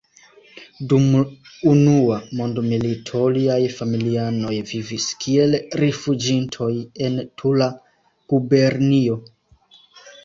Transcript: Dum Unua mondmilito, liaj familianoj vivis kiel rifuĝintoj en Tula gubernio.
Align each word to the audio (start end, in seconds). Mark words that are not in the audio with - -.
Dum 0.93 1.03
Unua 1.73 2.15
mondmilito, 2.39 3.21
liaj 3.37 3.59
familianoj 3.81 4.55
vivis 4.71 5.07
kiel 5.25 5.55
rifuĝintoj 5.83 6.73
en 7.11 7.23
Tula 7.43 7.71
gubernio. 8.35 9.21